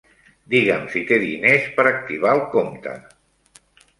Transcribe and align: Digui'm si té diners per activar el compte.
Digui'm 0.53 0.87
si 0.93 1.01
té 1.09 1.19
diners 1.23 1.67
per 1.77 1.85
activar 1.91 2.33
el 2.39 2.41
compte. 2.57 2.95